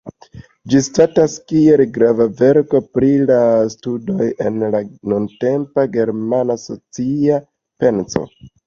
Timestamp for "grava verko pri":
1.97-3.11